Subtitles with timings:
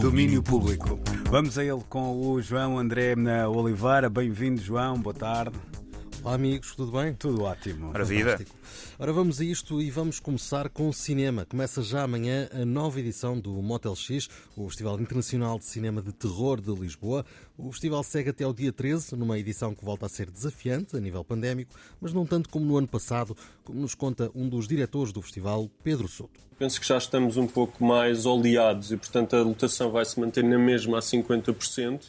[0.00, 1.00] Domínio Público.
[1.28, 4.08] Vamos a ele com o João André na Oliveira.
[4.08, 5.00] Bem-vindo, João.
[5.00, 5.58] Boa tarde.
[6.22, 7.14] Olá amigos, tudo bem?
[7.14, 7.92] Tudo ótimo.
[7.92, 8.38] Maravilha.
[8.96, 11.44] Ora, vamos a isto e vamos começar com o cinema.
[11.44, 16.12] Começa já amanhã a nova edição do Motel X, o Festival Internacional de Cinema de
[16.12, 17.26] Terror de Lisboa.
[17.56, 21.00] O festival segue até ao dia 13, numa edição que volta a ser desafiante a
[21.00, 25.12] nível pandémico, mas não tanto como no ano passado, como nos conta um dos diretores
[25.12, 26.47] do festival, Pedro Souto.
[26.58, 30.42] Penso que já estamos um pouco mais oleados e, portanto, a lotação vai se manter
[30.42, 32.00] na mesma a 50%.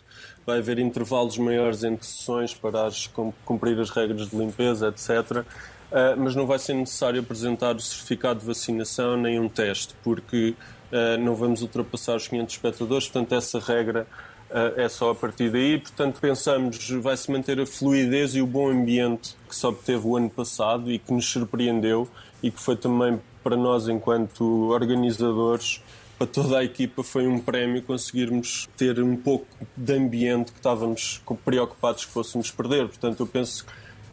[0.44, 3.08] Vai haver intervalos maiores entre sessões para as,
[3.46, 5.46] cumprir as regras de limpeza, etc.
[5.92, 10.56] Uh, mas não vai ser necessário apresentar o certificado de vacinação nem um teste, porque
[10.92, 14.08] uh, não vamos ultrapassar os 500 espectadores, portanto, essa regra
[14.50, 15.78] uh, é só a partir daí.
[15.78, 20.18] Portanto, pensamos vai se manter a fluidez e o bom ambiente que se obteve o
[20.18, 22.08] ano passado e que nos surpreendeu
[22.42, 25.82] e que foi também para nós, enquanto organizadores,
[26.18, 31.22] para toda a equipa foi um prémio conseguirmos ter um pouco de ambiente que estávamos
[31.46, 32.88] preocupados que fôssemos perder.
[32.88, 33.66] Portanto, eu penso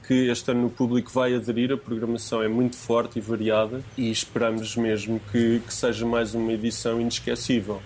[0.07, 4.09] que este ano o público vai aderir, a programação é muito forte e variada e
[4.09, 7.83] esperamos mesmo que, que seja mais uma edição inesquecível.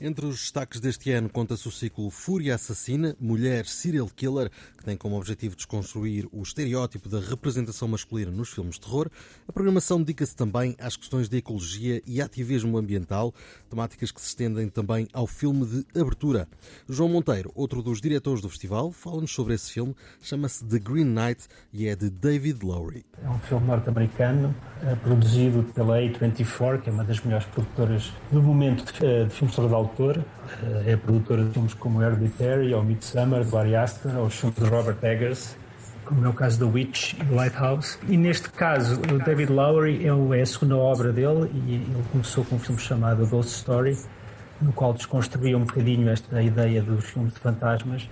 [0.00, 4.96] Entre os destaques deste ano conta-se o ciclo Fúria Assassina, Mulher Serial Killer, que tem
[4.96, 9.08] como objetivo desconstruir o estereótipo da representação masculina nos filmes de terror.
[9.46, 13.32] A programação dedica-se também às questões de ecologia e ativismo ambiental,
[13.70, 16.48] temáticas que se estendem também ao filme de abertura.
[16.88, 21.46] João Monteiro, outro dos diretores do festival, fala-nos sobre esse filme, chama-se The Green Knight
[21.72, 23.06] e é de David Lowry.
[23.22, 28.42] É um filme norte-americano, eh, produzido pela A24, que é uma das melhores produtoras do
[28.42, 30.18] momento eh, de filmes de autor,
[30.62, 34.58] eh, é produtora de filmes como Hereditary, ou Midsummer, do Ari Aster, ou os filmes
[34.58, 35.56] de Robert Eggers,
[36.04, 37.98] como é o caso da Witch e do Lighthouse.
[38.08, 42.56] E neste caso, o David Lowery é a segunda obra dele e ele começou com
[42.56, 43.96] um filme chamado Ghost Story,
[44.60, 48.08] no qual desconstruía um bocadinho esta ideia dos filmes de fantasmas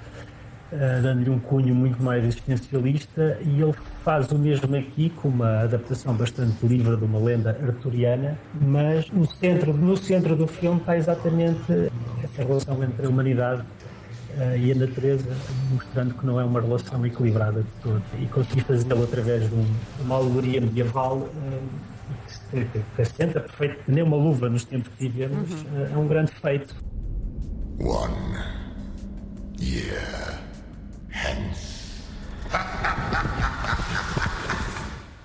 [0.75, 5.61] eh, dando-lhe um cunho muito mais existencialista, e ele faz o mesmo aqui, com uma
[5.61, 10.97] adaptação bastante livre de uma lenda arturiana, mas no centro, no centro do filme está
[10.97, 11.91] exatamente
[12.25, 15.37] essa relação entre a humanidade uh, e a natureza,
[15.71, 18.03] mostrando que não é uma relação equilibrada de todo.
[18.19, 21.19] E consegui fazê-lo através de, um, de, uma alegoria medieval.
[21.19, 21.93] Uh,
[22.51, 25.87] que, que, que assenta perfeito, nem uma luva nos tempos que vivemos, uhum.
[25.93, 26.75] é um grande feito.
[27.79, 28.62] One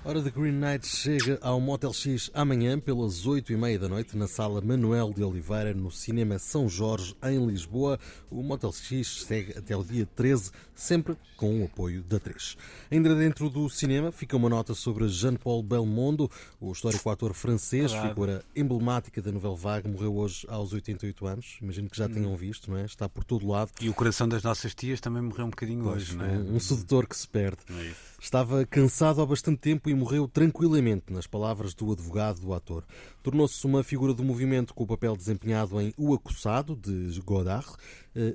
[0.07, 4.16] Hora de Green Knight chega ao Motel X amanhã pelas 8 e meia da noite
[4.16, 8.00] na sala Manuel de Oliveira no Cinema São Jorge em Lisboa.
[8.31, 12.56] O Motel X segue até o dia 13, sempre com o apoio da 3.
[12.90, 18.07] Ainda dentro do cinema fica uma nota sobre Jean-Paul Belmondo, o histórico ator francês, claro.
[18.07, 21.57] figura emblemática da novela Vague, morreu hoje aos 88 anos.
[21.62, 22.38] Imagino que já tenham hum.
[22.38, 22.85] visto, não é?
[22.85, 23.72] Está por todo lado.
[23.81, 26.29] E o coração das nossas tias também morreu um bocadinho pois, hoje, não é?
[26.29, 27.57] Um, um sedutor que se perde.
[27.69, 32.85] É Estava cansado há bastante tempo e morreu tranquilamente, nas palavras do advogado do ator.
[33.22, 37.68] Tornou-se uma figura do movimento com o papel desempenhado em O Acossado, de Godard,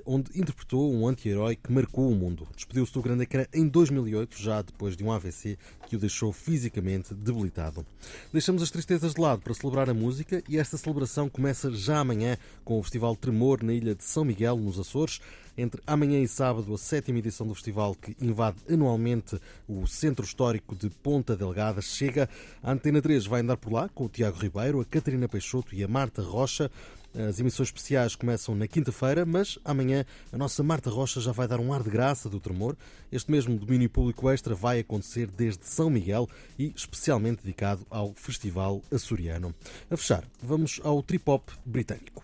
[0.05, 2.47] onde interpretou um anti-herói que marcou o mundo.
[2.55, 5.57] Despediu-se do grande ecrã em 2008, já depois de um AVC
[5.87, 7.85] que o deixou fisicamente debilitado.
[8.31, 12.37] Deixamos as tristezas de lado para celebrar a música e esta celebração começa já amanhã
[12.63, 15.19] com o Festival Tremor na ilha de São Miguel, nos Açores.
[15.55, 20.75] Entre amanhã e sábado, a sétima edição do festival que invade anualmente o Centro Histórico
[20.75, 22.27] de Ponta Delgada chega.
[22.63, 25.83] A Antena 3 vai andar por lá com o Tiago Ribeiro, a Catarina Peixoto e
[25.83, 26.71] a Marta Rocha.
[27.15, 31.59] As emissões especiais começam na quinta-feira, mas amanhã a nossa Marta Rocha já vai dar
[31.59, 32.75] um ar de graça do tremor.
[33.11, 38.81] Este mesmo domínio público extra vai acontecer desde São Miguel e especialmente dedicado ao Festival
[38.91, 39.53] Açoriano.
[39.91, 42.23] A fechar, vamos ao trip-hop britânico.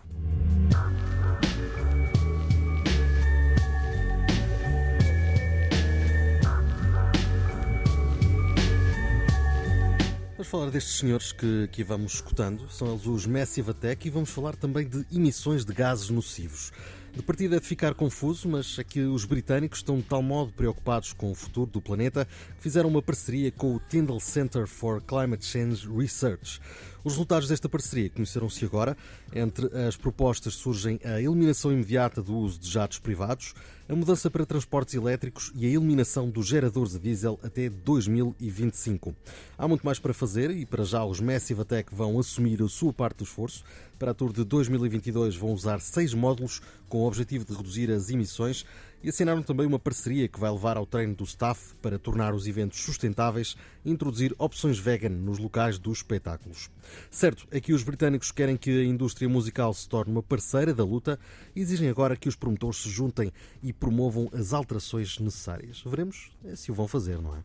[10.50, 14.56] Falar destes senhores que aqui vamos escutando, são eles os Massive Attack, e vamos falar
[14.56, 16.72] também de emissões de gases nocivos.
[17.12, 20.52] De partida é de ficar confuso, mas é que os britânicos estão de tal modo
[20.52, 22.26] preocupados com o futuro do planeta
[22.56, 26.60] que fizeram uma parceria com o Tyndall Center for Climate Change Research.
[27.02, 28.96] Os resultados desta parceria conheceram-se agora.
[29.34, 33.54] Entre as propostas surgem a eliminação imediata do uso de jatos privados,
[33.88, 39.14] a mudança para transportes elétricos e a eliminação dos geradores a diesel até 2025.
[39.56, 42.92] Há muito mais para fazer e para já os Massive Attack vão assumir a sua
[42.92, 43.64] parte do esforço.
[43.98, 48.10] Para a Tour de 2022 vão usar seis módulos com o objetivo de reduzir as
[48.10, 48.64] emissões
[49.02, 52.46] e assinaram também uma parceria que vai levar ao treino do staff para tornar os
[52.46, 56.70] eventos sustentáveis e introduzir opções vegan nos locais dos espetáculos.
[57.10, 60.84] Certo é que os britânicos querem que a indústria musical se torne uma parceira da
[60.84, 61.18] luta
[61.54, 63.32] e exigem agora que os promotores se juntem
[63.62, 65.82] e promovam as alterações necessárias.
[65.84, 67.42] Veremos se o vão fazer, não é?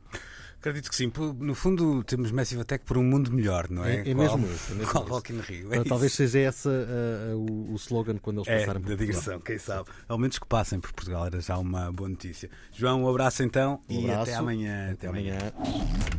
[0.65, 1.11] Acredito que sim.
[1.37, 3.97] No fundo, temos Massive Attack por um mundo melhor, não é?
[3.97, 4.71] É, é mesmo isso.
[4.71, 5.71] É mesmo qual Rock in Rio.
[5.71, 9.39] É Talvez seja esse uh, uh, o, slogan quando eles é, passarem por da digressão,
[9.39, 9.91] quem sabe.
[10.07, 12.49] Ao menos que passem por Portugal, era já uma boa notícia.
[12.71, 14.29] João, um abraço então um abraço.
[14.29, 14.83] e até amanhã.
[14.85, 15.37] Até, até amanhã.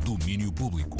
[0.04, 0.96] Domínio Público.